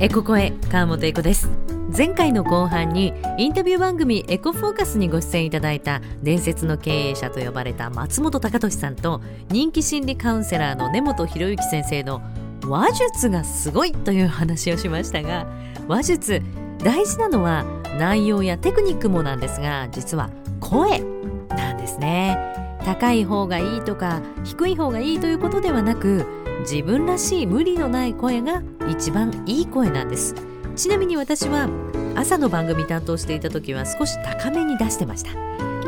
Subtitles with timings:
[0.00, 1.50] エコ声川本エコです。
[1.96, 12.22] 前回の後半にインタビュー番組エコフォーカスにご出演いただいた伝説の経営者と呼ばれた松本隆俊さんと人気心理カウンセラーの根本博之先生の
[12.64, 15.48] 話術がすごいという話をしましたが
[15.88, 16.42] 話術
[16.84, 17.64] 大事なのは
[17.98, 20.30] 内容やテクニックもなんですが実は
[20.60, 21.00] 声
[21.48, 22.38] なんですね。
[22.84, 26.24] 高い方がいいとか低い方がいいということではなく
[26.60, 30.34] 自分らしい無理のない声が一番いい声なんです。
[30.76, 31.68] ちなみに私は
[32.14, 35.30] 朝の番組担当していた時は少し高めに出してました。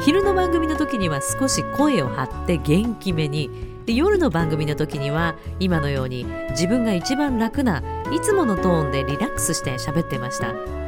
[0.02, 3.50] 昼の番組の時には少し声を張って元気めに。
[3.86, 10.79] で夜の番組の時には今のように自分が一番楽ないつものトーンでリラックスして喋ってました。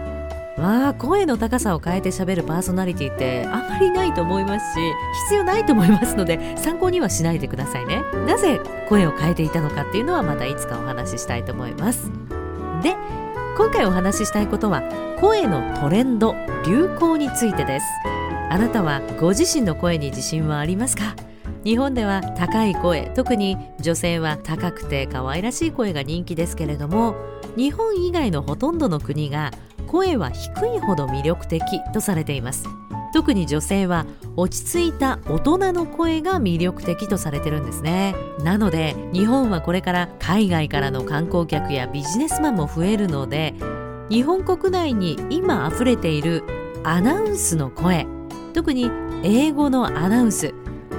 [0.59, 4.81] わあ声の高さを変えて喋るパーソナリティってあんまりないと思いますし
[5.25, 8.03] 必要ないと思いますので 参考にはしないでくださいね。
[8.27, 12.11] なぜ声を変えていたのかっていうのはまたいつかお話ししたいと思います。
[12.83, 12.95] で
[13.57, 14.83] 今回お話ししたいことは
[15.21, 16.35] 声のトレンド
[16.67, 17.87] 流行についてです。
[18.51, 21.15] あなたはご自身の声に自信はありますか？
[21.65, 27.15] 日本では高い声特に女性は高くて可愛らしい声が人気ですけれども
[27.57, 29.53] 日本以外のほとんどの国が
[29.87, 32.67] 声は低いほど魅力的とされています。
[33.13, 38.15] 特に女性は落ち着いた大人の声が魅力的とされてるんですね。
[38.43, 43.55] なので日本はこれから海外からの観光客やビジネスマンも増えるので
[44.09, 46.43] 日本国内に今溢れている
[46.85, 48.07] アナウンスの声
[48.55, 48.91] 特に
[49.23, 50.55] 英語のアナウンス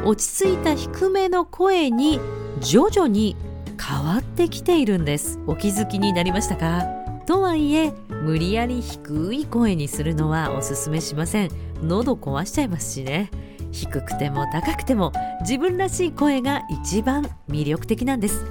[0.06, 2.20] 落ち着いた低めの声に
[2.60, 3.36] 徐々に
[3.82, 5.40] 変わってきているんです。
[5.48, 7.03] お気づきになりましたか？
[7.26, 11.50] とはいえ無理やり低い声にするのはおすすめしません。
[11.82, 13.30] 喉壊しちゃいますしね。
[13.72, 18.46] 低くても高くても自分らしい声が一番魅力的なんです。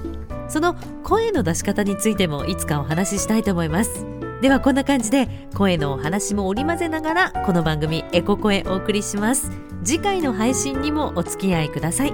[0.49, 4.05] その声の出し方についてもいつかお話ししたいと思います。
[4.41, 9.49] ではこんな感じで声のお話も織り交ぜながらこの番組エコ声お送りします。
[9.83, 12.13] 次回の配信にもお付き合いください。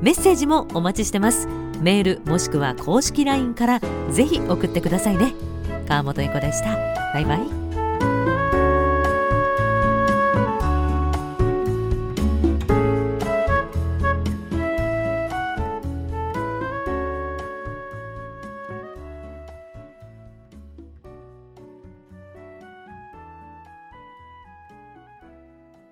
[0.00, 1.48] メッセージもお待ちしてます。
[1.80, 3.80] メールもしくは公式 LINE から
[4.10, 5.32] ぜひ送ってくださいね。
[5.88, 6.76] 川本恵子でした。
[7.14, 7.87] バイバイ。